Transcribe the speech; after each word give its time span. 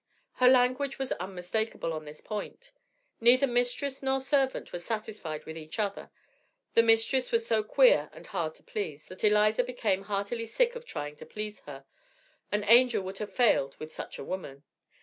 Her 0.37 0.47
language 0.47 0.97
was 0.97 1.11
unmistakable 1.11 1.93
on 1.93 2.05
this 2.05 2.21
point. 2.21 2.71
Neither 3.19 3.45
mistress 3.45 4.01
nor 4.01 4.19
servant 4.19 4.71
was 4.73 4.83
satisfied 4.83 5.45
with 5.45 5.55
each 5.55 5.77
other; 5.77 6.09
the 6.73 6.81
mistress 6.81 7.31
was 7.31 7.45
so 7.45 7.63
"queer" 7.63 8.09
and 8.11 8.25
"hard 8.25 8.55
to 8.55 8.63
please," 8.63 9.05
that 9.09 9.23
Eliza 9.23 9.63
became 9.63 10.05
heartily 10.05 10.47
sick 10.47 10.75
of 10.75 10.87
trying 10.87 11.15
to 11.17 11.25
please 11.27 11.59
her 11.67 11.85
an 12.51 12.63
angel 12.63 13.03
would 13.03 13.19
have 13.19 13.31
failed 13.31 13.75
with 13.77 13.93
such 13.93 14.17
a 14.17 14.23
woman. 14.25 14.63